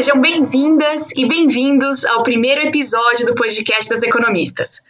[0.00, 4.80] Sejam bem-vindas e bem-vindos ao primeiro episódio do podcast das economistas.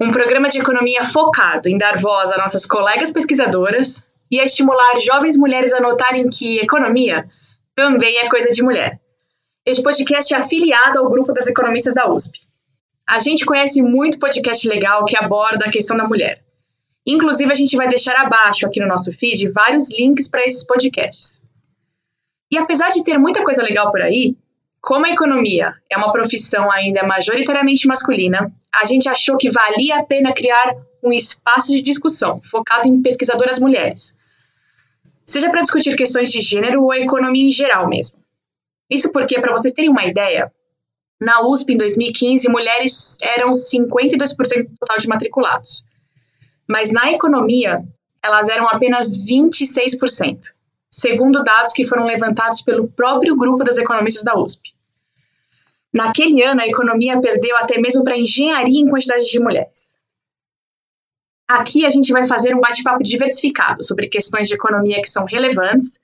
[0.00, 4.98] Um programa de economia focado em dar voz a nossas colegas pesquisadoras e a estimular
[5.00, 7.28] jovens mulheres a notarem que economia
[7.74, 8.98] também é coisa de mulher.
[9.66, 12.40] Este podcast é afiliado ao grupo das economistas da USP.
[13.06, 16.42] A gente conhece muito podcast legal que aborda a questão da mulher.
[17.06, 21.42] Inclusive, a gente vai deixar abaixo aqui no nosso feed vários links para esses podcasts.
[22.50, 24.34] E apesar de ter muita coisa legal por aí,
[24.84, 30.04] como a economia é uma profissão ainda majoritariamente masculina, a gente achou que valia a
[30.04, 34.14] pena criar um espaço de discussão focado em pesquisadoras mulheres.
[35.24, 38.20] Seja para discutir questões de gênero ou economia em geral mesmo.
[38.90, 40.52] Isso porque, para vocês terem uma ideia,
[41.18, 45.82] na USP em 2015, mulheres eram 52% do total de matriculados.
[46.68, 47.82] Mas na economia,
[48.22, 50.52] elas eram apenas 26%,
[50.90, 54.73] segundo dados que foram levantados pelo próprio grupo das economistas da USP.
[55.94, 59.96] Naquele ano, a economia perdeu até mesmo para engenharia em quantidade de mulheres.
[61.46, 66.00] Aqui a gente vai fazer um bate-papo diversificado sobre questões de economia que são relevantes,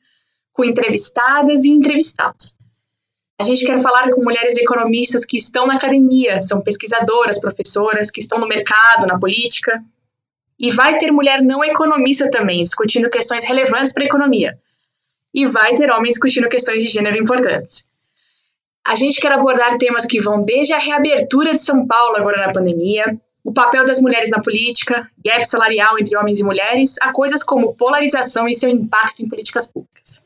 [0.52, 2.56] com entrevistadas e entrevistados.
[3.40, 8.20] A gente quer falar com mulheres economistas que estão na academia, são pesquisadoras, professoras, que
[8.20, 9.82] estão no mercado, na política.
[10.56, 14.56] E vai ter mulher não economista também, discutindo questões relevantes para a economia.
[15.34, 17.89] E vai ter homem discutindo questões de gênero importantes.
[18.86, 22.52] A gente quer abordar temas que vão desde a reabertura de São Paulo agora na
[22.52, 23.04] pandemia,
[23.44, 27.74] o papel das mulheres na política, gap salarial entre homens e mulheres, a coisas como
[27.74, 30.22] polarização e seu impacto em políticas públicas.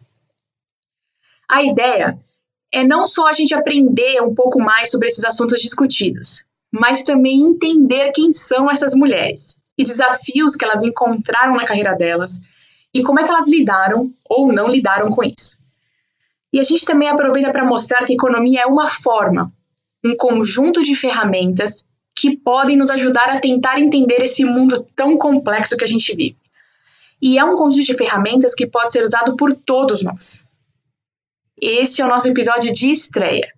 [1.49, 2.19] A ideia
[2.73, 7.41] é não só a gente aprender um pouco mais sobre esses assuntos discutidos, mas também
[7.43, 12.41] entender quem são essas mulheres e desafios que elas encontraram na carreira delas
[12.93, 15.59] e como é que elas lidaram ou não lidaram com isso.
[16.55, 19.53] E a gente também aproveita para mostrar que economia é uma forma,
[20.05, 25.77] um conjunto de ferramentas que podem nos ajudar a tentar entender esse mundo tão complexo
[25.77, 26.37] que a gente vive.
[27.21, 30.45] E é um conjunto de ferramentas que pode ser usado por todos nós.
[31.61, 33.49] Esse é o nosso episódio de estreia.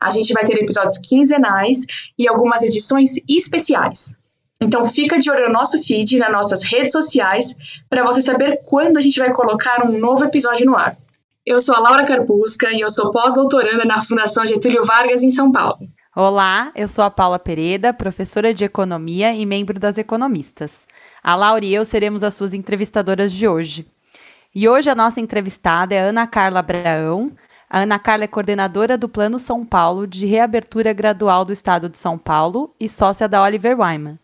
[0.00, 1.84] A gente vai ter episódios quinzenais
[2.18, 4.16] e algumas edições especiais.
[4.58, 7.58] Então fica de olho no nosso feed, nas nossas redes sociais,
[7.90, 10.96] para você saber quando a gente vai colocar um novo episódio no ar.
[11.50, 15.50] Eu sou a Laura Carpusca e eu sou pós-doutoranda na Fundação Getúlio Vargas, em São
[15.50, 15.78] Paulo.
[16.14, 20.86] Olá, eu sou a Paula Pereda, professora de Economia e membro das Economistas.
[21.24, 23.86] A Laura e eu seremos as suas entrevistadoras de hoje.
[24.54, 27.32] E hoje a nossa entrevistada é Ana Carla Abraão.
[27.70, 31.96] A Ana Carla é coordenadora do Plano São Paulo de Reabertura Gradual do Estado de
[31.96, 34.18] São Paulo e sócia da Oliver Wyman.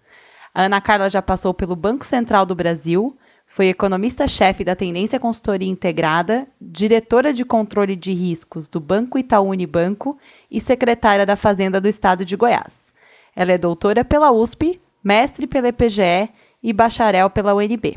[0.55, 3.17] A Ana Carla já passou pelo Banco Central do Brasil,
[3.47, 10.19] foi economista-chefe da Tendência Consultoria Integrada, diretora de controle de riscos do Banco Itaú Unibanco
[10.51, 12.93] e secretária da Fazenda do Estado de Goiás.
[13.37, 16.31] Ela é doutora pela USP, mestre pela EPGE
[16.63, 17.97] e bacharel pela UNB.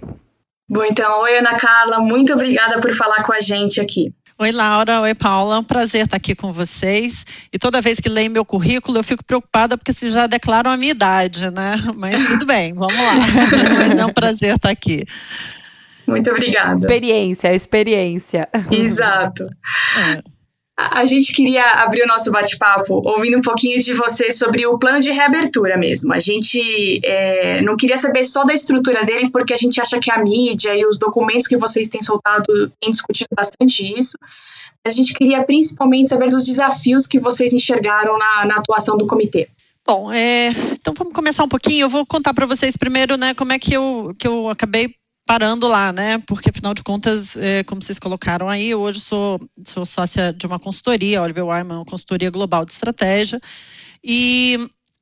[0.70, 4.14] Bom, então, oi Ana Carla, muito obrigada por falar com a gente aqui.
[4.40, 5.02] Oi, Laura.
[5.02, 5.56] Oi, Paula.
[5.56, 7.26] É um prazer estar aqui com vocês.
[7.52, 10.78] E toda vez que leio meu currículo, eu fico preocupada porque vocês já declaram a
[10.78, 11.76] minha idade, né?
[11.96, 13.16] Mas tudo bem, vamos lá.
[13.80, 15.04] Mas é um prazer estar aqui.
[16.06, 16.78] Muito obrigada.
[16.78, 18.48] Experiência, experiência.
[18.72, 19.44] Exato.
[19.98, 20.37] É.
[20.78, 25.00] A gente queria abrir o nosso bate-papo ouvindo um pouquinho de você sobre o plano
[25.00, 26.14] de reabertura mesmo.
[26.14, 30.12] A gente é, não queria saber só da estrutura dele, porque a gente acha que
[30.12, 34.20] a mídia e os documentos que vocês têm soltado têm discutido bastante isso.
[34.86, 39.50] A gente queria principalmente saber dos desafios que vocês enxergaram na, na atuação do comitê.
[39.84, 41.86] Bom, é, então vamos começar um pouquinho.
[41.86, 44.94] Eu vou contar para vocês primeiro, né, como é que eu, que eu acabei
[45.28, 46.18] parando lá, né?
[46.26, 50.58] Porque afinal de contas, é, como vocês colocaram aí, hoje sou, sou sócia de uma
[50.58, 53.40] consultoria, Oliver Wyman, uma consultoria global de estratégia.
[54.02, 54.58] E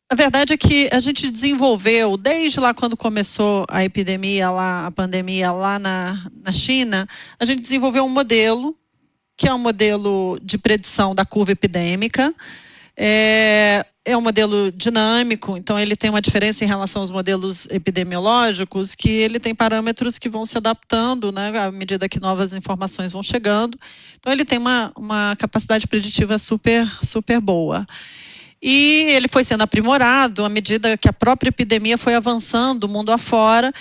[0.09, 4.91] a verdade é que a gente desenvolveu, desde lá quando começou a epidemia, lá, a
[4.91, 7.07] pandemia lá na, na China,
[7.39, 8.75] a gente desenvolveu um modelo,
[9.37, 12.33] que é um modelo de predição da curva epidêmica,
[12.97, 18.93] é, é um modelo dinâmico, então ele tem uma diferença em relação aos modelos epidemiológicos,
[18.93, 23.23] que ele tem parâmetros que vão se adaptando né, à medida que novas informações vão
[23.23, 23.77] chegando.
[24.19, 27.85] Então ele tem uma, uma capacidade preditiva super, super boa.
[28.61, 33.73] E ele foi sendo aprimorado à medida que a própria epidemia foi avançando mundo afora.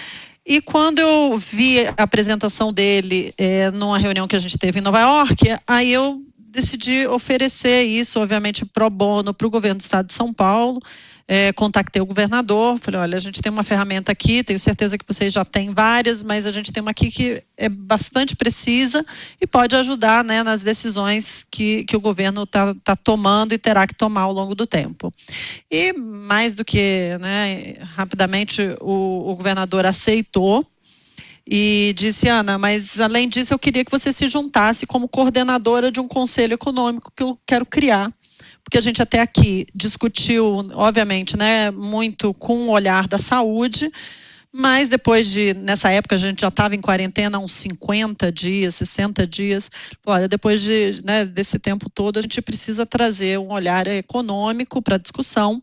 [0.47, 4.83] E quando eu vi a apresentação dele é, numa reunião que a gente teve em
[4.83, 6.19] Nova York, aí eu
[6.55, 10.81] decidi oferecer isso, obviamente, pro bono para o governo do estado de São Paulo.
[11.27, 15.07] É, contactei o governador, falei, olha, a gente tem uma ferramenta aqui, tenho certeza que
[15.09, 19.03] vocês já têm várias, mas a gente tem uma aqui que é bastante precisa
[19.41, 23.87] e pode ajudar né, nas decisões que, que o governo está tá tomando e terá
[23.87, 25.13] que tomar ao longo do tempo.
[25.71, 30.67] E mais do que né, rapidamente o, o governador aceitou,
[31.47, 36.01] e disse, Ana, mas além disso eu queria que você se juntasse como coordenadora de
[36.01, 38.13] um conselho econômico que eu quero criar.
[38.63, 43.91] Porque a gente até aqui discutiu, obviamente, né, muito com o olhar da saúde,
[44.57, 49.27] mas depois de, nessa época, a gente já estava em quarentena uns 50 dias, 60
[49.27, 49.69] dias.
[50.07, 54.95] Olha, depois de, né, desse tempo todo, a gente precisa trazer um olhar econômico para
[54.95, 55.61] a discussão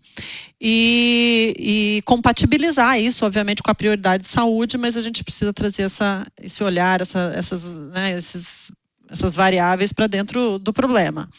[0.59, 5.83] e, e, compatibilizar isso, obviamente, com a prioridade de saúde, mas a gente precisa trazer
[5.83, 8.73] essa, esse olhar, essa, essas, né, esses,
[9.09, 11.29] essas variáveis para dentro do problema.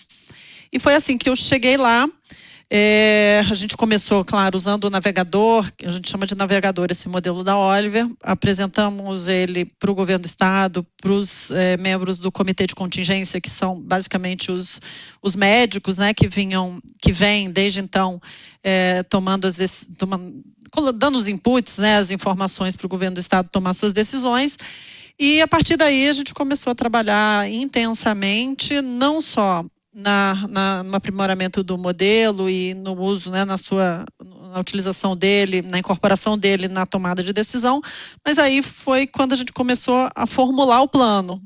[0.73, 2.09] E foi assim que eu cheguei lá.
[2.75, 7.45] É, a gente começou, claro, usando o navegador, a gente chama de navegador esse modelo
[7.45, 8.09] da Oliver.
[8.23, 13.43] Apresentamos ele para o governo do estado, para os é, membros do comitê de contingência,
[13.43, 14.81] que são basicamente os,
[15.21, 18.19] os médicos, né, que vinham, que vêm desde então
[18.65, 20.43] é, tomando as tomando,
[20.95, 24.57] dando os inputs, né, as informações para o governo do estado tomar suas decisões.
[25.21, 29.63] E a partir daí a gente começou a trabalhar intensamente, não só
[29.95, 34.05] na, na, no aprimoramento do modelo e no uso, né, na sua
[34.53, 37.81] na utilização dele, na incorporação dele na tomada de decisão,
[38.25, 41.41] mas aí foi quando a gente começou a formular o plano.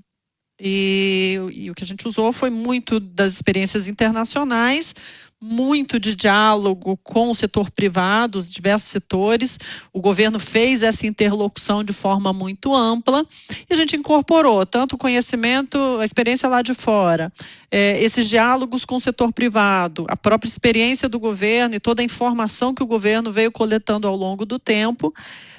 [0.58, 4.94] E, e o que a gente usou foi muito das experiências internacionais,
[5.42, 9.58] muito de diálogo com o setor privado, os diversos setores.
[9.92, 13.24] O governo fez essa interlocução de forma muito ampla
[13.68, 17.32] e a gente incorporou tanto o conhecimento, a experiência lá de fora,
[17.70, 22.04] é, esses diálogos com o setor privado, a própria experiência do governo e toda a
[22.04, 25.12] informação que o governo veio coletando ao longo do tempo,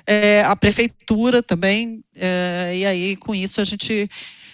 [0.06, 4.10] é, a prefeitura também, é, e aí com isso a gente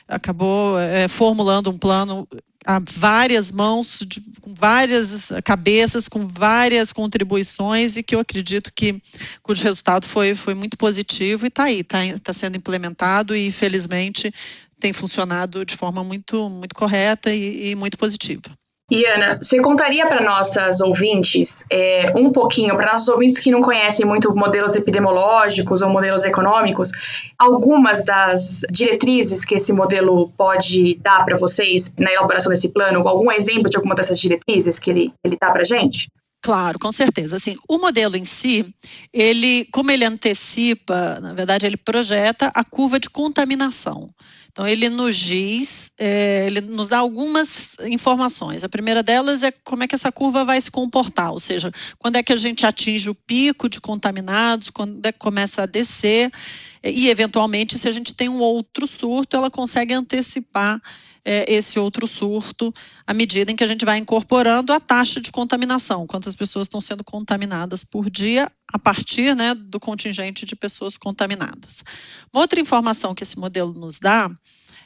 [0.07, 2.27] acabou é, formulando um plano
[2.65, 9.01] a várias mãos, de, com várias cabeças, com várias contribuições e que eu acredito que
[9.41, 14.33] cujo resultado foi, foi muito positivo e está aí, está tá sendo implementado e felizmente
[14.79, 18.41] tem funcionado de forma muito, muito correta e, e muito positiva.
[18.91, 23.61] E Ana, você contaria para nossas ouvintes é, um pouquinho, para nossos ouvintes que não
[23.61, 26.91] conhecem muito modelos epidemiológicos ou modelos econômicos,
[27.39, 33.07] algumas das diretrizes que esse modelo pode dar para vocês na elaboração desse plano?
[33.07, 36.09] Algum exemplo de alguma dessas diretrizes que ele, ele dá para gente?
[36.43, 37.37] Claro, com certeza.
[37.37, 38.75] Assim, o modelo em si,
[39.13, 44.09] ele, como ele antecipa, na verdade, ele projeta a curva de contaminação.
[44.53, 48.63] Então, ele nos diz, é, ele nos dá algumas informações.
[48.63, 52.17] A primeira delas é como é que essa curva vai se comportar, ou seja, quando
[52.17, 56.31] é que a gente atinge o pico de contaminados, quando é que começa a descer,
[56.83, 60.79] e, eventualmente, se a gente tem um outro surto, ela consegue antecipar
[61.25, 62.73] é, esse outro surto
[63.07, 66.81] à medida em que a gente vai incorporando a taxa de contaminação, quantas pessoas estão
[66.81, 71.83] sendo contaminadas por dia a partir né, do contingente de pessoas contaminadas.
[72.33, 74.29] Uma outra informação que esse modelo nos dá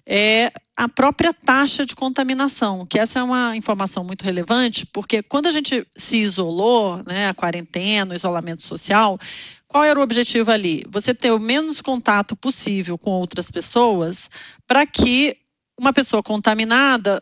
[0.05, 5.47] é a própria taxa de contaminação, que essa é uma informação muito relevante, porque quando
[5.47, 9.19] a gente se isolou, né, a quarentena, o isolamento social,
[9.67, 10.83] qual era o objetivo ali?
[10.89, 14.29] Você ter o menos contato possível com outras pessoas
[14.65, 15.37] para que
[15.77, 17.21] uma pessoa contaminada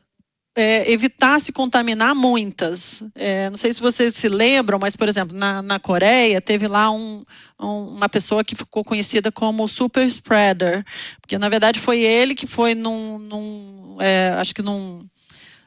[0.56, 3.04] é, evitasse contaminar muitas.
[3.14, 6.90] É, não sei se vocês se lembram, mas, por exemplo, na, na Coreia teve lá
[6.90, 7.22] um,
[7.60, 10.84] um, uma pessoa que ficou conhecida como super spreader,
[11.20, 15.06] porque na verdade foi ele que foi num, num é, acho que num,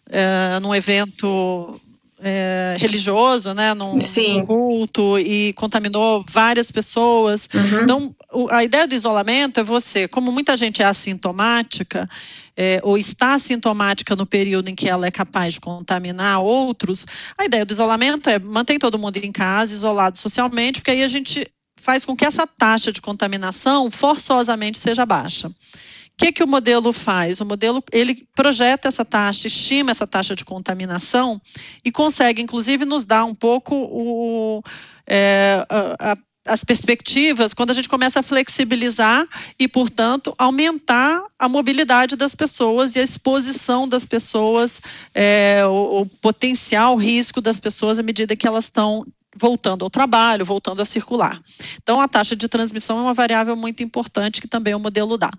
[0.09, 1.79] é, num evento
[2.21, 7.49] é, religioso, né, num, num, culto e contaminou várias pessoas.
[7.55, 7.83] Uhum.
[7.83, 8.15] Então,
[8.51, 12.09] a ideia do isolamento é você, como muita gente é assintomática,
[12.57, 17.07] é, ou está assintomática no período em que ela é capaz de contaminar outros,
[17.37, 21.09] a ideia do isolamento é manter todo mundo em casa, isolado socialmente, porque aí a
[21.09, 21.47] gente
[21.81, 25.51] faz com que essa taxa de contaminação forçosamente seja baixa.
[26.19, 27.41] Que, que o modelo faz?
[27.41, 31.41] O modelo ele projeta essa taxa, estima essa taxa de contaminação
[31.85, 34.61] e consegue, inclusive, nos dar um pouco o,
[35.07, 39.25] é, a, as perspectivas quando a gente começa a flexibilizar
[39.61, 44.83] e, portanto, aumentar a mobilidade das pessoas e a exposição das pessoas,
[45.15, 49.05] é, o, o potencial risco das pessoas à medida que elas estão
[49.41, 51.41] voltando ao trabalho, voltando a circular.
[51.83, 55.31] Então, a taxa de transmissão é uma variável muito importante que também o modelo dá.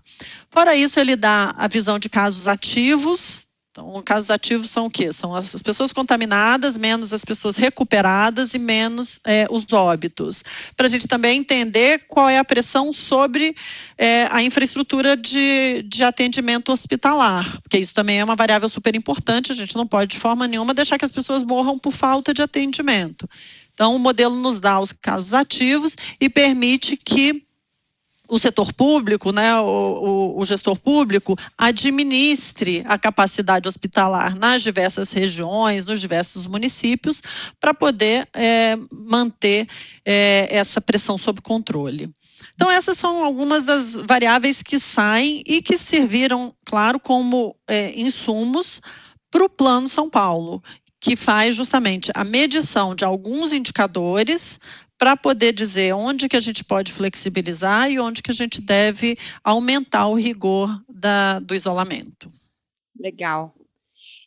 [0.50, 5.12] Fora isso, ele dá a visão de casos ativos Então, casos ativos são o quê?
[5.13, 10.44] São as pessoas contaminadas, menos as pessoas recuperadas e menos é, os óbitos.
[10.75, 13.56] Para a gente também entender qual é a pressão sobre
[13.98, 19.51] é, a infraestrutura de, de atendimento hospitalar, porque isso também é uma variável super importante.
[19.51, 22.41] A gente não pode, de forma nenhuma, deixar que as pessoas morram por falta de
[22.41, 23.29] atendimento.
[23.79, 27.41] Então, o modelo nos dá os casos ativos e permite que
[28.27, 35.13] o setor público, né, o, o, o, gestor público, administre a capacidade hospitalar nas diversas
[35.13, 37.21] regiões, nos diversos municípios,
[37.57, 39.65] para poder é, manter
[40.03, 42.13] é, essa pressão sob controle.
[42.55, 48.81] Então, essas são algumas das variáveis que saem e que serviram, claro, como é, insumos
[49.31, 50.62] para o Plano São Paulo,
[51.00, 54.60] que faz justamente a medição de alguns indicadores
[54.98, 59.18] para poder dizer onde que a gente pode flexibilizar e onde que a gente deve
[59.44, 62.29] aumentar o rigor da, do isolamento.
[63.00, 63.56] Legal.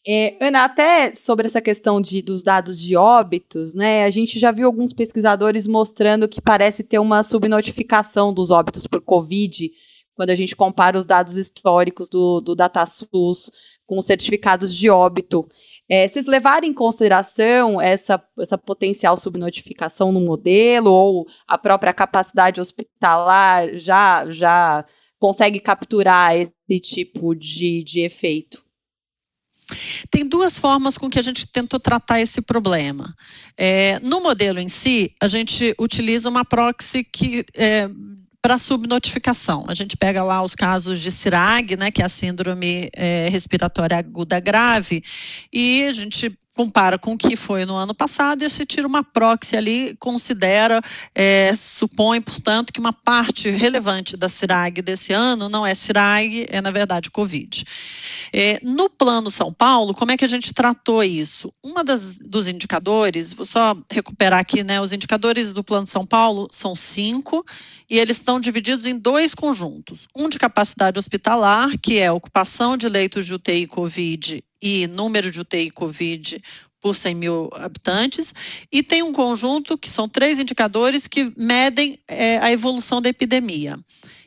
[0.04, 4.04] É, Ana, até sobre essa questão de, dos dados de óbitos, né?
[4.04, 9.00] A gente já viu alguns pesquisadores mostrando que parece ter uma subnotificação dos óbitos por
[9.00, 9.70] Covid,
[10.14, 13.50] quando a gente compara os dados históricos do, do DataSUS
[13.86, 15.48] com os certificados de óbito.
[15.94, 22.62] É, vocês levarem em consideração essa, essa potencial subnotificação no modelo ou a própria capacidade
[22.62, 24.86] hospitalar já, já
[25.18, 28.64] consegue capturar esse tipo de, de efeito?
[30.10, 33.14] Tem duas formas com que a gente tentou tratar esse problema.
[33.54, 37.86] É, no modelo em si, a gente utiliza uma proxy que é,
[38.42, 39.64] para subnotificação.
[39.68, 43.96] A gente pega lá os casos de CIRAG, né, que é a síndrome é, respiratória
[43.96, 45.00] aguda grave,
[45.52, 49.02] e a gente compara com o que foi no ano passado e se tira uma
[49.02, 50.82] proxy ali, considera,
[51.14, 56.60] é, supõe, portanto, que uma parte relevante da CIRAG desse ano não é CIRAG, é
[56.60, 57.64] na verdade Covid.
[58.32, 61.52] É, no plano São Paulo, como é que a gente tratou isso?
[61.62, 66.48] Uma das, dos indicadores, vou só recuperar aqui, né, os indicadores do plano São Paulo
[66.50, 67.44] são cinco
[67.90, 70.08] e eles estão divididos em dois conjuntos.
[70.16, 75.40] Um de capacidade hospitalar, que é ocupação de leitos de UTI Covid e número de
[75.40, 76.42] UTI Covid
[76.80, 78.34] por 100 mil habitantes,
[78.72, 83.78] e tem um conjunto que são três indicadores que medem é, a evolução da epidemia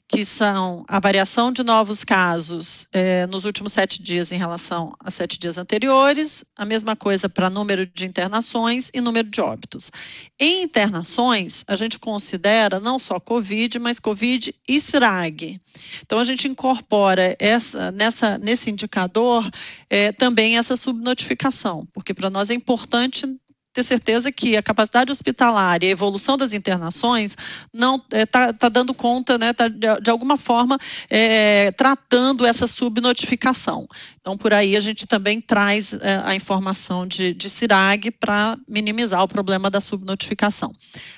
[0.07, 5.09] que são a variação de novos casos é, nos últimos sete dias em relação a
[5.09, 9.91] sete dias anteriores, a mesma coisa para número de internações e número de óbitos.
[10.39, 15.59] Em internações, a gente considera não só COVID, mas COVID e SRAG.
[16.01, 19.49] Então, a gente incorpora essa, nessa, nesse indicador
[19.89, 23.25] é, também essa subnotificação, porque para nós é importante
[23.75, 27.35] ter certeza que a capacidade hospitalar e a evolução das internações
[27.73, 30.79] não está é, tá, tá dando conta, né, tá, de, de alguma forma
[31.09, 33.85] é, tratando essa subnotificação.
[34.21, 39.21] Então, por aí a gente também traz é, a informação de, de CIRAG para minimizar
[39.21, 40.71] o problema da subnotificação.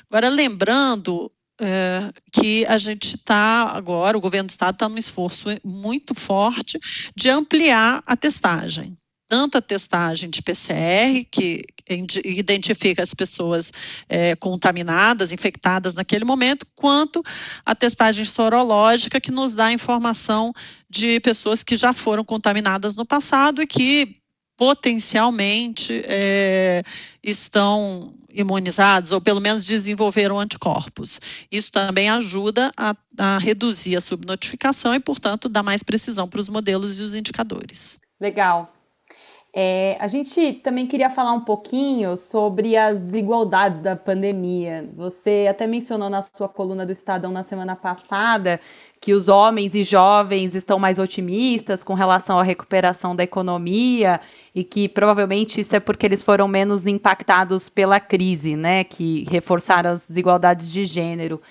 [0.10, 5.48] Agora, lembrando é, que a gente está agora, o governo do estado está num esforço
[5.64, 6.80] muito forte
[7.16, 8.98] de ampliar a testagem
[9.28, 11.64] tanto a testagem de PCR, que
[12.26, 13.72] identifica as pessoas
[14.08, 17.22] é, contaminadas, infectadas naquele momento, quanto
[17.66, 20.54] a testagem sorológica, que nos dá informação
[20.90, 24.16] de pessoas que já foram contaminadas no passado e que
[24.58, 26.82] potencialmente é,
[27.22, 31.20] estão imunizados ou pelo menos desenvolveram anticorpos.
[31.52, 36.50] Isso também ajuda a, a reduzir a subnotificação e, portanto, dá mais precisão para os
[36.50, 38.00] modelos e os indicadores.
[38.20, 38.77] Legal.
[39.54, 44.88] É, a gente também queria falar um pouquinho sobre as desigualdades da pandemia.
[44.96, 48.60] Você até mencionou na sua coluna do Estadão na semana passada
[49.00, 54.20] que os homens e jovens estão mais otimistas com relação à recuperação da economia
[54.54, 58.84] e que provavelmente isso é porque eles foram menos impactados pela crise, né?
[58.84, 61.42] Que reforçaram as desigualdades de gênero.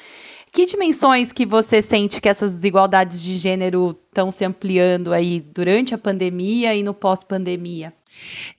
[0.56, 5.94] Que dimensões que você sente que essas desigualdades de gênero estão se ampliando aí durante
[5.94, 7.92] a pandemia e no pós-pandemia?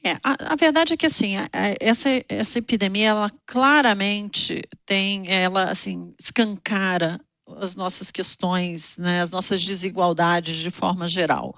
[0.04, 1.34] É, a, a, verdade é que assim,
[1.80, 7.20] essa, essa epidemia, ela claramente tem, ela assim, escancara
[7.60, 11.56] as nossas questões, né, as nossas desigualdades de forma geral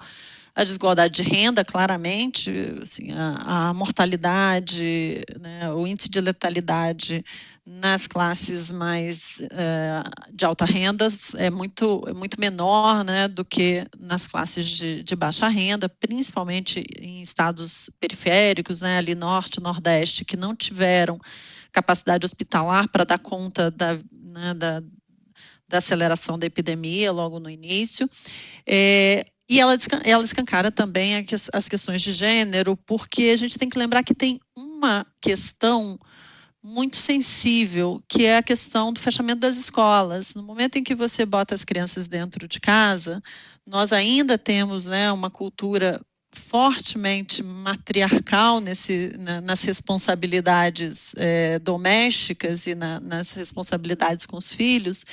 [0.54, 2.50] a desigualdade de renda, claramente,
[2.82, 7.24] assim, a, a mortalidade, né, o índice de letalidade
[7.64, 10.02] nas classes mais é,
[10.32, 15.14] de alta renda é muito, é muito menor né, do que nas classes de, de
[15.14, 21.18] baixa renda, principalmente em estados periféricos, né, ali norte, nordeste, que não tiveram
[21.70, 24.82] capacidade hospitalar para dar conta da, né, da,
[25.68, 28.10] da aceleração da epidemia logo no início.
[28.66, 33.76] É, e ela, ela escancara também as questões de gênero, porque a gente tem que
[33.76, 35.98] lembrar que tem uma questão
[36.62, 40.36] muito sensível, que é a questão do fechamento das escolas.
[40.36, 43.20] No momento em que você bota as crianças dentro de casa,
[43.66, 46.00] nós ainda temos né, uma cultura
[46.32, 55.04] fortemente matriarcal nesse, na, nas responsabilidades é, domésticas e na, nas responsabilidades com os filhos,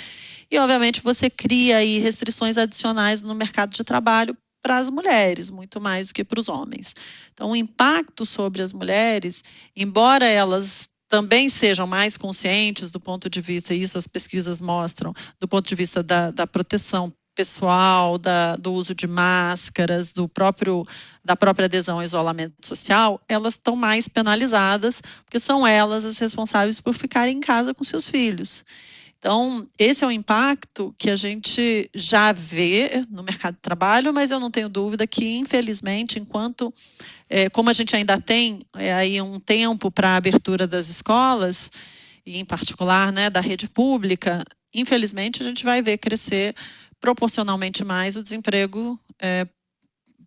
[0.49, 5.79] e obviamente você cria aí restrições adicionais no mercado de trabalho para as mulheres, muito
[5.79, 6.93] mais do que para os homens.
[7.33, 9.43] Então, o impacto sobre as mulheres,
[9.75, 15.47] embora elas também sejam mais conscientes do ponto de vista, isso as pesquisas mostram, do
[15.47, 20.85] ponto de vista da, da proteção pessoal, da, do uso de máscaras, do próprio,
[21.23, 26.81] da própria adesão ao isolamento social, elas estão mais penalizadas, porque são elas as responsáveis
[26.81, 28.65] por ficarem em casa com seus filhos.
[29.19, 34.29] Então, esse é um impacto que a gente já vê no mercado de trabalho, mas
[34.29, 36.71] eu não tenho dúvida que, infelizmente, enquanto,
[37.27, 41.71] é, como a gente ainda tem é, aí um tempo para a abertura das escolas,
[42.25, 44.43] e em particular né, da rede pública,
[44.73, 46.53] infelizmente a gente vai ver crescer
[46.99, 49.47] proporcionalmente mais o desemprego é,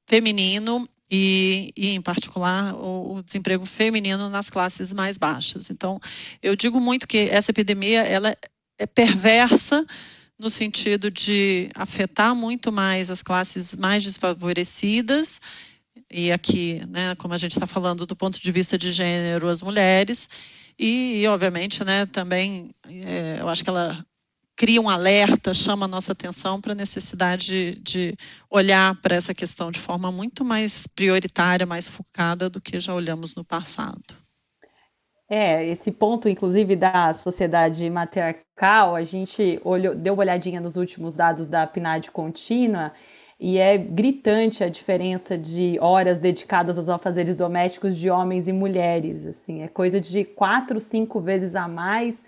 [0.07, 5.71] feminino e, e, em particular, o, o, desemprego feminino nas classes mais baixas.
[5.71, 6.01] Então,
[6.43, 8.37] eu digo muito que essa epidemia ela
[8.87, 9.85] perversa
[10.39, 15.41] no sentido de afetar muito mais as classes mais desfavorecidas
[16.11, 19.63] e aqui, né, como a gente está falando do ponto de vista de gênero, as
[19.63, 20.29] mulheres
[20.79, 24.05] e, obviamente, né, também é, eu acho que ela
[24.57, 28.17] cria um alerta, chama a nossa atenção para a necessidade de, de
[28.51, 33.35] olhar para essa questão de forma muito mais prioritária, mais focada do que já olhamos
[33.35, 34.05] no passado.
[35.33, 41.15] É, esse ponto, inclusive, da sociedade matriarcal, a gente olhou, deu uma olhadinha nos últimos
[41.15, 42.93] dados da PNAD contínua
[43.39, 49.25] e é gritante a diferença de horas dedicadas aos afazeres domésticos de homens e mulheres.
[49.25, 52.25] Assim, é coisa de quatro, cinco vezes a mais.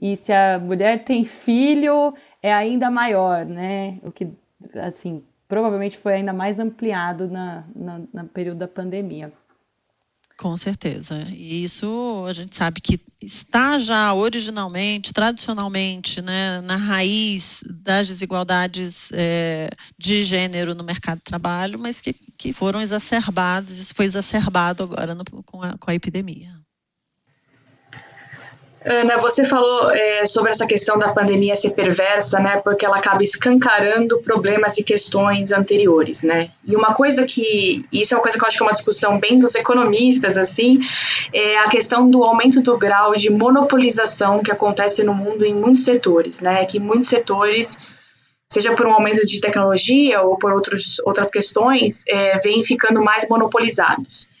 [0.00, 3.98] E se a mulher tem filho, é ainda maior, né?
[4.02, 4.28] O que,
[4.74, 9.32] assim, provavelmente foi ainda mais ampliado na, na, no período da pandemia.
[10.42, 11.24] Com certeza.
[11.30, 19.12] E isso a gente sabe que está já originalmente, tradicionalmente, né, na raiz das desigualdades
[19.14, 24.82] é, de gênero no mercado de trabalho, mas que, que foram exacerbadas, isso foi exacerbado
[24.82, 26.52] agora no, com, a, com a epidemia.
[28.84, 32.60] Ana, você falou é, sobre essa questão da pandemia ser perversa, né?
[32.62, 36.50] Porque ela acaba escancarando problemas e questões anteriores, né?
[36.64, 39.18] E uma coisa que isso é uma coisa que eu acho que é uma discussão
[39.20, 40.80] bem dos economistas, assim,
[41.32, 45.84] é a questão do aumento do grau de monopolização que acontece no mundo em muitos
[45.84, 46.64] setores, né?
[46.64, 47.78] Que muitos setores
[48.48, 53.28] seja por um aumento de tecnologia ou por outros, outras questões, é, vêm ficando mais
[53.28, 54.31] monopolizados.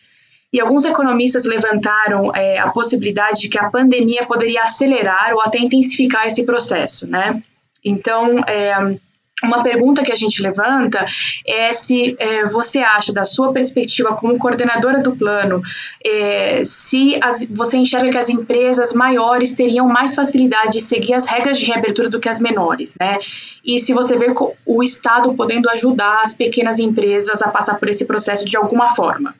[0.52, 5.58] E alguns economistas levantaram é, a possibilidade de que a pandemia poderia acelerar ou até
[5.58, 7.40] intensificar esse processo, né?
[7.84, 8.96] Então, é,
[9.42, 11.04] uma pergunta que a gente levanta
[11.46, 15.60] é se é, você acha, da sua perspectiva como coordenadora do plano,
[16.04, 21.26] é, se as, você enxerga que as empresas maiores teriam mais facilidade de seguir as
[21.26, 23.18] regras de reabertura do que as menores, né?
[23.64, 24.26] E se você vê
[24.64, 29.34] o Estado podendo ajudar as pequenas empresas a passar por esse processo de alguma forma.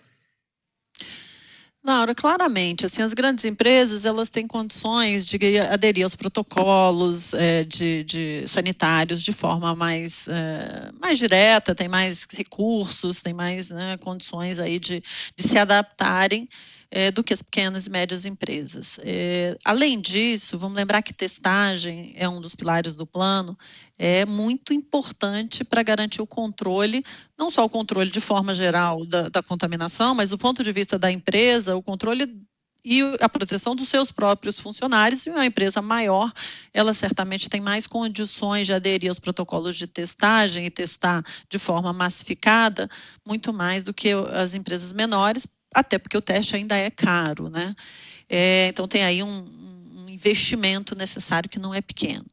[1.84, 8.04] Laura, claramente, assim, as grandes empresas elas têm condições de aderir aos protocolos é, de,
[8.04, 14.60] de, sanitários de forma mais, é, mais direta, tem mais recursos, tem mais né, condições
[14.60, 15.02] aí de,
[15.36, 16.48] de se adaptarem
[16.94, 19.00] é, do que as pequenas e médias empresas.
[19.02, 23.56] É, além disso, vamos lembrar que testagem é um dos pilares do plano,
[23.98, 27.02] é muito importante para garantir o controle,
[27.38, 30.98] não só o controle de forma geral da, da contaminação, mas do ponto de vista
[30.98, 32.26] da empresa, o controle
[32.84, 35.24] e a proteção dos seus próprios funcionários.
[35.24, 36.30] E uma empresa maior,
[36.74, 41.92] ela certamente tem mais condições de aderir aos protocolos de testagem e testar de forma
[41.92, 42.88] massificada,
[43.26, 47.74] muito mais do que as empresas menores, até porque o teste ainda é caro, né?
[48.28, 52.24] É, então tem aí um, um, investimento necessário que não é pequeno.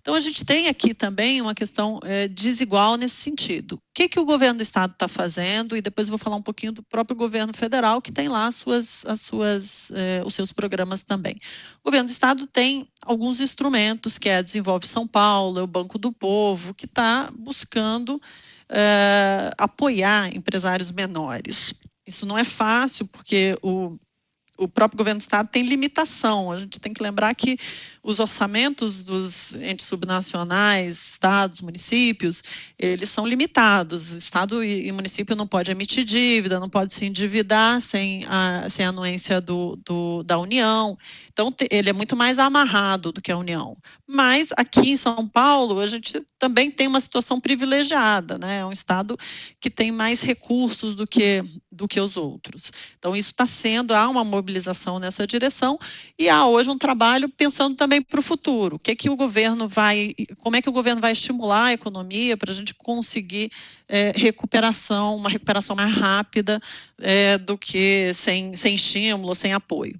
[0.00, 3.74] Então a gente tem aqui também uma questão é, desigual nesse sentido.
[3.74, 5.76] O que, que o governo do estado está fazendo?
[5.76, 8.54] E depois eu vou falar um pouquinho do próprio governo federal, que tem lá as
[8.54, 11.36] suas, as suas, é, os seus programas também.
[11.82, 15.66] O governo do estado tem alguns instrumentos, que é a Desenvolve São Paulo, é o
[15.66, 18.20] Banco do Povo, que está buscando
[18.68, 21.74] é, apoiar empresários menores.
[22.08, 23.94] Isso não é fácil, porque o,
[24.58, 26.50] o próprio governo do estado tem limitação.
[26.50, 27.56] A gente tem que lembrar que
[28.02, 32.42] os orçamentos dos entes subnacionais, estados, municípios,
[32.78, 34.10] eles são limitados.
[34.10, 38.88] Estado e município não pode emitir dívida, não pode se endividar sem a, sem a
[38.88, 40.98] anuência do, do, da União.
[41.32, 43.76] Então, ele é muito mais amarrado do que a União.
[44.06, 48.60] Mas aqui em São Paulo, a gente também tem uma situação privilegiada, né?
[48.60, 49.16] É um estado
[49.60, 52.72] que tem mais recursos do que, do que os outros.
[52.98, 54.47] Então, isso está sendo, há uma mobilização
[55.00, 55.78] nessa direção
[56.18, 58.76] e há hoje um trabalho pensando também também para o futuro.
[58.76, 61.72] O que é que o governo vai, como é que o governo vai estimular a
[61.72, 63.50] economia para a gente conseguir
[63.88, 66.60] é, recuperação, uma recuperação mais rápida
[67.00, 69.98] é, do que sem, sem estímulo, sem apoio.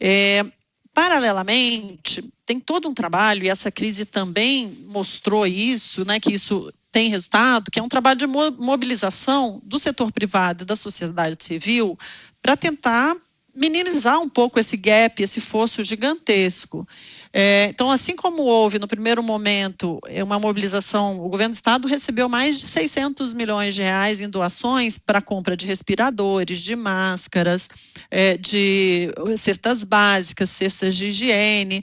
[0.00, 0.44] É,
[0.92, 7.10] paralelamente, tem todo um trabalho, e essa crise também mostrou isso, né, que isso tem
[7.10, 11.96] resultado, que é um trabalho de mobilização do setor privado e da sociedade civil
[12.42, 13.14] para tentar
[13.58, 16.86] minimizar um pouco esse gap, esse fosso gigantesco.
[17.32, 21.86] É, então, assim como houve no primeiro momento é, uma mobilização, o governo do estado
[21.86, 27.68] recebeu mais de 600 milhões de reais em doações para compra de respiradores, de máscaras,
[28.10, 31.82] é, de cestas básicas, cestas de higiene,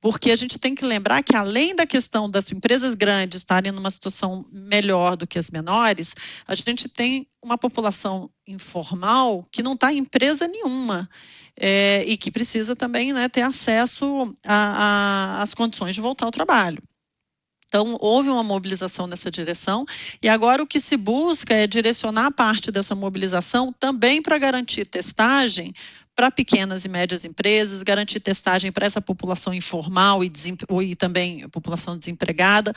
[0.00, 3.90] porque a gente tem que lembrar que, além da questão das empresas grandes estarem numa
[3.90, 6.14] situação melhor do que as menores,
[6.46, 11.08] a gente tem uma população informal que não está em empresa nenhuma.
[11.58, 14.06] É, e que precisa também né, ter acesso
[14.44, 16.82] às condições de voltar ao trabalho.
[17.66, 19.84] Então, houve uma mobilização nessa direção,
[20.22, 25.72] e agora o que se busca é direcionar parte dessa mobilização também para garantir testagem
[26.16, 30.32] para pequenas e médias empresas, garantir testagem para essa população informal e,
[30.82, 32.72] e também população desempregada,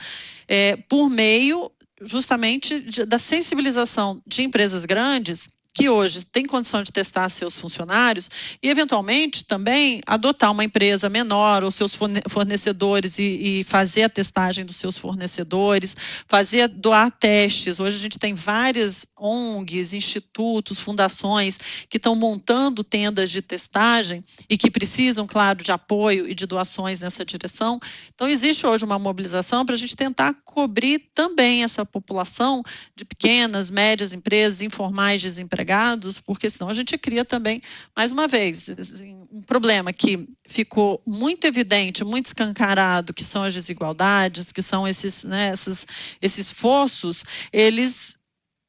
[0.46, 1.72] é, por meio
[2.02, 8.28] justamente de, da sensibilização de empresas grandes que hoje tem condição de testar seus funcionários
[8.62, 11.96] e, eventualmente, também adotar uma empresa menor ou seus
[12.28, 15.94] fornecedores e, e, fazer a testagem dos seus fornecedores,
[16.26, 17.78] fazer doar testes.
[17.78, 24.56] Hoje a gente tem várias ONGs, institutos, fundações que estão montando tendas de testagem e
[24.56, 27.78] que precisam, claro, de apoio e de doações nessa direção.
[28.12, 32.62] Então, existe hoje uma mobilização para a gente tentar cobrir também essa população
[32.96, 37.60] de pequenas, médias empresas, informais desempregadas empregados, porque senão a gente cria também,
[37.94, 43.52] mais uma vez, assim, um problema que ficou muito evidente, muito escancarado, que são as
[43.52, 45.86] desigualdades, que são esses, né, esses,
[46.22, 48.16] esses fossos, eles,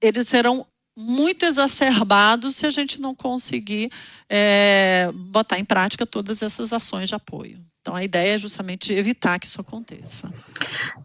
[0.02, 0.66] eles serão
[0.98, 3.90] muito exacerbados se a gente não conseguir
[4.30, 7.64] é, botar em prática todas essas ações de apoio.
[7.82, 10.32] Então, a ideia é justamente evitar que isso aconteça.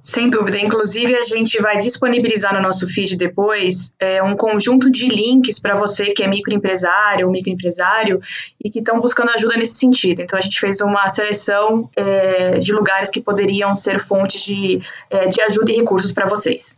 [0.04, 0.58] Sem dúvida.
[0.58, 5.74] Inclusive, a gente vai disponibilizar no nosso feed depois é, um conjunto de links para
[5.74, 8.20] você que é microempresário ou microempresário
[8.62, 10.20] e que estão buscando ajuda nesse sentido.
[10.20, 15.28] Então, a gente fez uma seleção é, de lugares que poderiam ser fontes de, é,
[15.28, 16.76] de ajuda e recursos para vocês.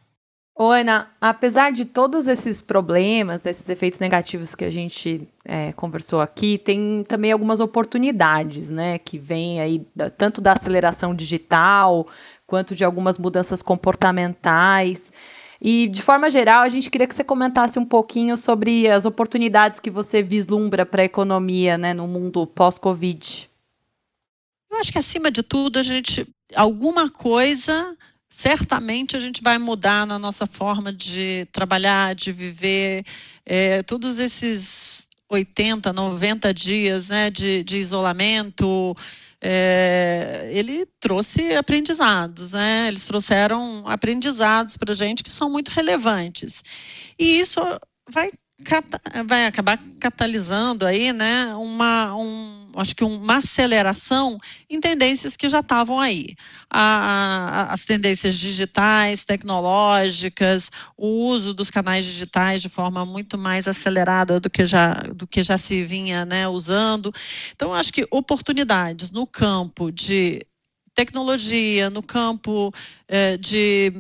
[0.60, 6.20] Ô, Ana, apesar de todos esses problemas, esses efeitos negativos que a gente é, conversou
[6.20, 12.08] aqui, tem também algumas oportunidades, né, que vêm aí tanto da aceleração digital
[12.44, 15.12] quanto de algumas mudanças comportamentais.
[15.60, 19.78] E, de forma geral, a gente queria que você comentasse um pouquinho sobre as oportunidades
[19.78, 23.48] que você vislumbra para a economia, né, no mundo pós-Covid.
[24.72, 27.96] Eu acho que, acima de tudo, a gente alguma coisa
[28.28, 33.04] certamente a gente vai mudar na nossa forma de trabalhar, de viver,
[33.44, 38.94] é, todos esses 80, 90 dias né, de, de isolamento,
[39.40, 42.88] é, ele trouxe aprendizados, né?
[42.88, 46.62] Eles trouxeram aprendizados para a gente que são muito relevantes.
[47.18, 47.60] E isso
[48.10, 48.30] vai,
[49.26, 54.38] vai acabar catalisando aí, né, uma, um, acho que uma aceleração
[54.68, 56.34] em tendências que já estavam aí.
[56.70, 63.66] A, a, as tendências digitais, tecnológicas, o uso dos canais digitais de forma muito mais
[63.66, 67.12] acelerada do que já, do que já se vinha né, usando.
[67.54, 70.44] Então, acho que oportunidades no campo de
[70.94, 72.72] tecnologia, no campo
[73.06, 73.92] eh, de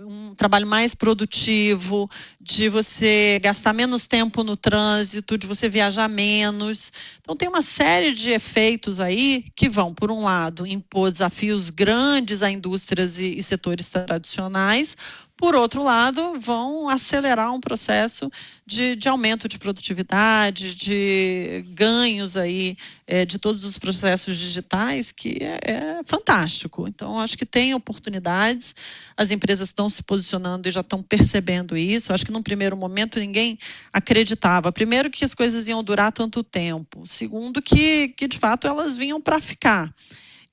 [0.00, 6.92] um trabalho mais produtivo, de você gastar menos tempo no trânsito, de você viajar menos.
[7.20, 12.42] Então, tem uma série de efeitos aí que vão, por um lado, impor desafios grandes
[12.42, 14.96] a indústrias e, e setores tradicionais,
[15.36, 18.30] por outro lado, vão acelerar um processo
[18.64, 22.74] de, de aumento de produtividade, de ganhos aí
[23.06, 26.88] é, de todos os processos digitais, que é, é fantástico.
[26.88, 28.74] Então, acho que tem oportunidades,
[29.14, 32.14] as empresas estão se posicionando e já estão percebendo isso.
[32.14, 33.58] Acho que num primeiro momento ninguém
[33.92, 34.72] acreditava.
[34.72, 37.06] Primeiro, que as coisas iam durar tanto tempo.
[37.06, 39.94] Segundo, que, que de fato elas vinham para ficar.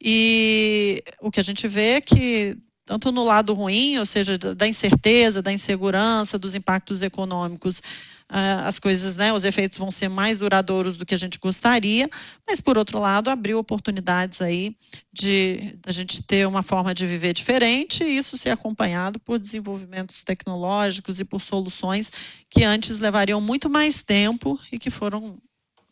[0.01, 4.67] E o que a gente vê é que tanto no lado ruim, ou seja, da
[4.67, 7.81] incerteza, da insegurança, dos impactos econômicos,
[8.27, 12.09] ah, as coisas, né, os efeitos vão ser mais duradouros do que a gente gostaria,
[12.47, 14.75] mas por outro lado, abriu oportunidades aí
[15.11, 20.23] de a gente ter uma forma de viver diferente e isso ser acompanhado por desenvolvimentos
[20.23, 22.11] tecnológicos e por soluções
[22.49, 25.37] que antes levariam muito mais tempo e que foram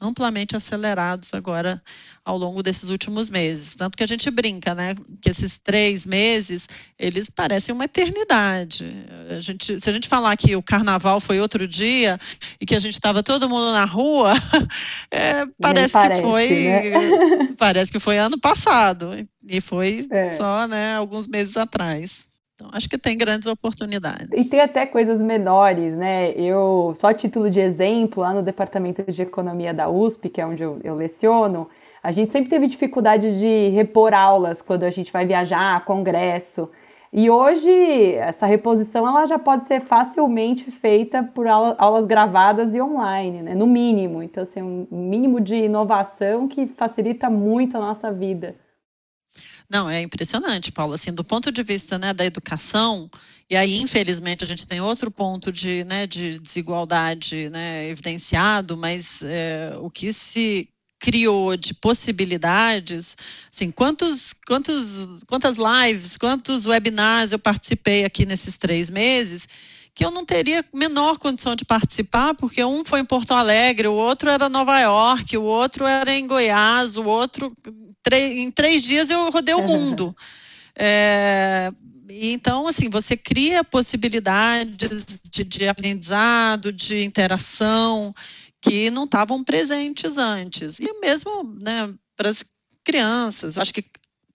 [0.02, 1.80] amplamente acelerados agora
[2.26, 3.76] ao longo desses últimos meses.
[3.76, 4.96] Tanto que a gente brinca, né?
[5.22, 8.92] Que esses três meses, eles parecem uma eternidade.
[9.30, 12.20] A gente, se a gente falar que o carnaval foi outro dia
[12.60, 14.34] e que a gente estava todo mundo na rua,
[15.12, 16.50] é, parece, parece, que foi.
[16.50, 16.82] Né?
[17.58, 19.12] Parece que foi ano passado.
[19.48, 20.30] E foi é.
[20.30, 22.31] só né, alguns meses atrás.
[22.62, 24.30] Então, acho que tem grandes oportunidades.
[24.34, 26.32] E tem até coisas menores, né?
[26.32, 30.62] Eu, só título de exemplo, lá no Departamento de Economia da USP, que é onde
[30.62, 31.68] eu, eu leciono,
[32.04, 36.70] a gente sempre teve dificuldade de repor aulas quando a gente vai viajar, congresso.
[37.14, 43.42] E hoje, essa reposição ela já pode ser facilmente feita por aulas gravadas e online,
[43.42, 43.56] né?
[43.56, 44.24] no mínimo.
[44.24, 48.56] Então, assim, um mínimo de inovação que facilita muito a nossa vida.
[49.72, 50.94] Não, é impressionante, Paulo.
[50.94, 53.10] Assim, do ponto de vista né, da educação,
[53.50, 59.24] e aí, infelizmente, a gente tem outro ponto de, né, de desigualdade né, evidenciado, mas
[59.24, 60.68] é, o que se
[61.00, 63.16] criou de possibilidades,
[63.52, 69.48] assim, quantos, quantos, quantas lives, quantos webinars eu participei aqui nesses três meses,
[69.94, 73.94] que eu não teria menor condição de participar, porque um foi em Porto Alegre, o
[73.94, 77.54] outro era Nova York, o outro era em Goiás, o outro
[78.12, 80.16] em três dias eu rodei o mundo.
[80.74, 81.70] É,
[82.10, 88.16] então, assim, você cria possibilidades de, de aprendizado, de interação
[88.62, 90.80] que não estavam presentes antes.
[90.80, 92.44] E mesmo né, para as
[92.84, 93.84] crianças, eu acho que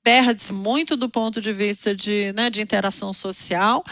[0.03, 3.85] perde-se muito do ponto de vista de, né, de interação social,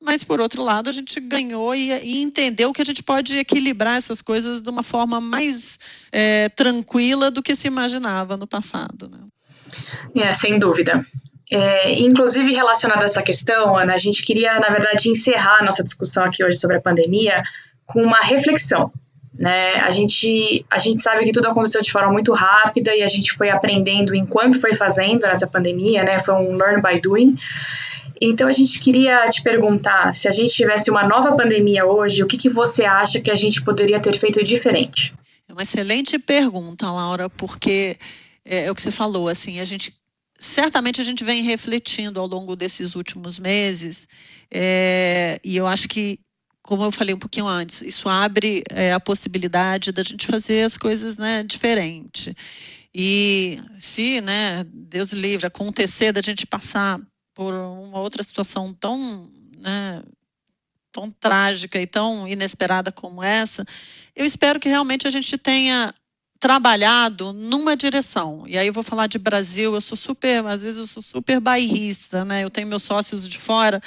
[0.00, 3.96] mas por outro lado a gente ganhou e, e, entendeu que a gente pode equilibrar
[3.96, 5.78] essas coisas de uma forma mais
[6.10, 9.10] é, tranquila do que se imaginava no passado.
[9.10, 10.24] Né?
[10.24, 11.04] É, sem dúvida.
[11.50, 16.24] É, inclusive relacionada a essa questão, Ana, a gente queria, na verdade, encerrar nossa discussão
[16.24, 17.42] aqui hoje sobre a pandemia
[17.84, 18.92] com uma reflexão.
[19.34, 19.74] Né?
[19.76, 23.32] A, gente, a gente sabe que tudo aconteceu de forma muito rápida e a gente
[23.32, 26.18] foi aprendendo enquanto foi fazendo nessa pandemia, né?
[26.20, 27.36] foi um learn by doing.
[28.20, 32.26] Então a gente queria te perguntar se a gente tivesse uma nova pandemia hoje, o
[32.26, 35.14] que, que você acha que a gente poderia ter feito diferente?
[35.48, 37.96] É uma excelente pergunta, Laura, porque
[38.44, 39.94] é, é o que você falou, assim, a gente
[40.38, 44.08] certamente a gente vem refletindo ao longo desses últimos meses,
[44.50, 46.18] é, e eu acho que,
[46.62, 50.78] como eu falei um pouquinho antes, isso abre é, a possibilidade da gente fazer as
[50.78, 52.34] coisas né, diferente.
[52.92, 56.98] E se, né, Deus livre, acontecer da gente passar
[57.40, 59.26] por uma outra situação tão,
[59.62, 60.02] né,
[60.92, 63.64] tão trágica e tão inesperada como essa,
[64.14, 65.94] eu espero que realmente a gente tenha
[66.38, 68.44] trabalhado numa direção.
[68.46, 71.40] E aí eu vou falar de Brasil, eu sou super, às vezes eu sou super
[71.40, 72.44] bairrista, né?
[72.44, 73.80] Eu tenho meus sócios de fora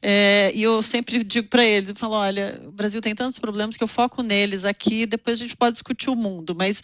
[0.00, 3.76] é, e eu sempre digo para eles, eu falo, olha, o Brasil tem tantos problemas
[3.76, 6.54] que eu foco neles aqui, depois a gente pode discutir o mundo.
[6.54, 6.82] Mas,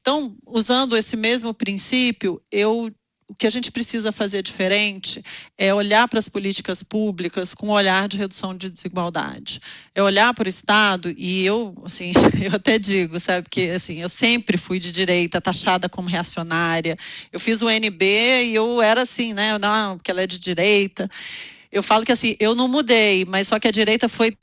[0.00, 2.92] então, usando esse mesmo princípio, eu
[3.30, 5.22] o que a gente precisa fazer diferente
[5.56, 9.60] é olhar para as políticas públicas com um olhar de redução de desigualdade.
[9.94, 12.10] É olhar para o Estado e eu, assim,
[12.44, 16.96] eu até digo, sabe, que assim, eu sempre fui de direita, taxada como reacionária.
[17.32, 18.04] Eu fiz o NB
[18.46, 21.08] e eu era assim, né, não, porque ela é de direita.
[21.70, 24.36] Eu falo que assim, eu não mudei, mas só que a direita foi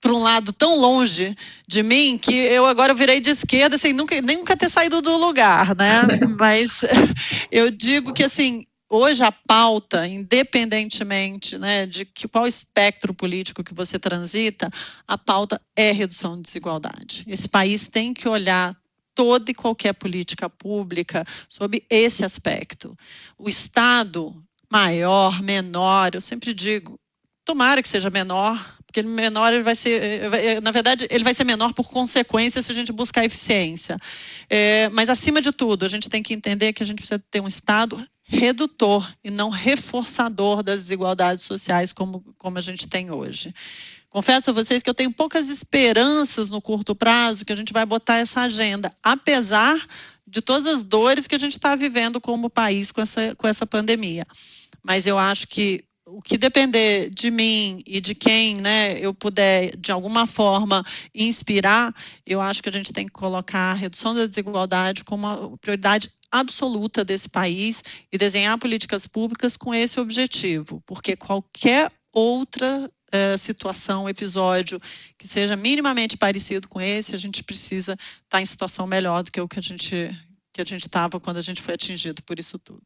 [0.00, 1.36] para um lado tão longe
[1.68, 5.76] de mim que eu agora virei de esquerda sem nunca, nunca ter saído do lugar,
[5.76, 6.02] né?
[6.38, 6.82] Mas
[7.52, 13.72] eu digo que assim hoje a pauta, independentemente né, de que, qual espectro político que
[13.72, 14.68] você transita,
[15.06, 17.22] a pauta é redução de desigualdade.
[17.28, 18.76] Esse país tem que olhar
[19.14, 22.96] toda e qualquer política pública sob esse aspecto.
[23.38, 24.34] O Estado
[24.70, 26.98] maior, menor, eu sempre digo,
[27.44, 31.32] tomara que seja menor, porque menor ele vai ser, eh, eh, na verdade, ele vai
[31.32, 33.96] ser menor por consequência se a gente buscar eficiência.
[34.48, 37.40] É, mas acima de tudo, a gente tem que entender que a gente precisa ter
[37.40, 43.54] um Estado redutor e não reforçador das desigualdades sociais como, como a gente tem hoje.
[44.08, 47.86] Confesso a vocês que eu tenho poucas esperanças no curto prazo que a gente vai
[47.86, 49.80] botar essa agenda, apesar
[50.26, 53.64] de todas as dores que a gente está vivendo como país com essa, com essa
[53.64, 54.24] pandemia.
[54.82, 59.76] Mas eu acho que o que depender de mim e de quem né, eu puder,
[59.76, 61.94] de alguma forma, inspirar,
[62.26, 66.10] eu acho que a gente tem que colocar a redução da desigualdade como uma prioridade
[66.30, 74.08] absoluta desse país e desenhar políticas públicas com esse objetivo, porque qualquer outra uh, situação,
[74.08, 74.80] episódio
[75.18, 79.30] que seja minimamente parecido com esse, a gente precisa estar tá em situação melhor do
[79.30, 80.10] que o que a gente
[80.52, 82.82] que a gente estava quando a gente foi atingido por isso tudo.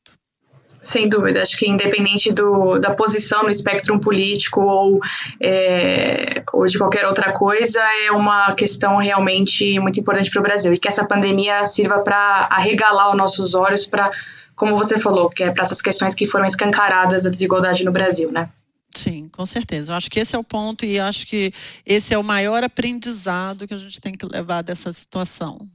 [0.85, 5.01] Sem dúvida, acho que independente do, da posição no espectro político ou,
[5.41, 10.75] é, ou de qualquer outra coisa, é uma questão realmente muito importante para o Brasil
[10.75, 14.11] e que essa pandemia sirva para arregalar os nossos olhos para,
[14.55, 18.31] como você falou, que é para essas questões que foram escancaradas da desigualdade no Brasil,
[18.31, 18.51] né?
[18.95, 19.91] Sim, com certeza.
[19.91, 21.51] Eu acho que esse é o ponto e acho que
[21.87, 25.67] esse é o maior aprendizado que a gente tem que levar dessa situação.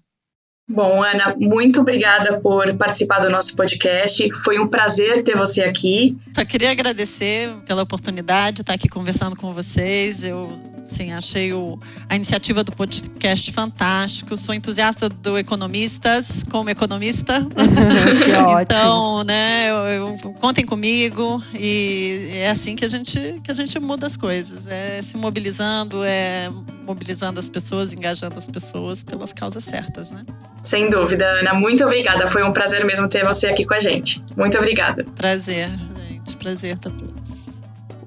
[0.69, 4.31] Bom, Ana, muito obrigada por participar do nosso podcast.
[4.43, 6.15] Foi um prazer ter você aqui.
[6.31, 10.23] Só queria agradecer pela oportunidade de estar aqui conversando com vocês.
[10.23, 10.47] Eu
[10.89, 11.77] Sim, achei o,
[12.09, 14.35] a iniciativa do podcast fantástico.
[14.35, 17.47] Sou entusiasta do Economistas, como economista.
[18.63, 23.79] então, né, eu, eu, contem comigo e é assim que a gente que a gente
[23.79, 24.65] muda as coisas.
[24.65, 26.49] É se mobilizando, é
[26.83, 30.25] mobilizando as pessoas, engajando as pessoas pelas causas certas, né?
[30.63, 31.53] Sem dúvida, Ana.
[31.53, 32.25] Muito obrigada.
[32.25, 34.23] Foi um prazer mesmo ter você aqui com a gente.
[34.35, 35.05] Muito obrigada.
[35.15, 35.69] Prazer,
[36.09, 36.35] gente.
[36.37, 37.38] Prazer a todos.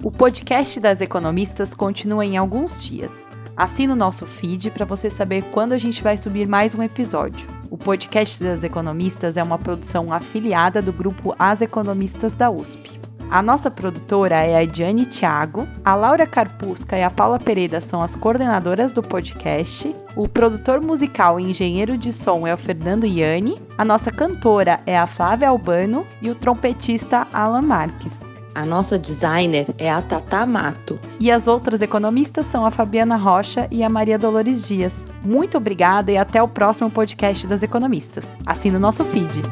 [0.05, 3.31] O podcast das economistas continua em alguns dias.
[3.57, 7.49] Assina o nosso feed para você saber quando a gente vai subir mais um episódio.
[7.71, 13.01] O podcast das economistas é uma produção afiliada do grupo As Economistas da USP.
[13.31, 18.03] A nossa produtora é a Ediane Thiago, a Laura Carpusca e a Paula Pereira são
[18.03, 23.57] as coordenadoras do podcast, o produtor musical e engenheiro de som é o Fernando Iani,
[23.79, 28.32] a nossa cantora é a Flávia Albano e o trompetista Alan Marques.
[28.55, 30.99] A nossa designer é a Tata Mato.
[31.19, 35.09] E as outras economistas são a Fabiana Rocha e a Maria Dolores Dias.
[35.23, 38.37] Muito obrigada e até o próximo podcast das economistas.
[38.47, 39.43] Assina o nosso feed.